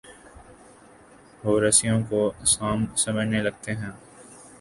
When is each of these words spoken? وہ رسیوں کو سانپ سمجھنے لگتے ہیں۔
وہ 1.43 1.53
رسیوں 1.59 1.99
کو 2.09 2.21
سانپ 2.45 2.97
سمجھنے 2.97 3.41
لگتے 3.41 3.71
ہیں۔ 3.75 3.91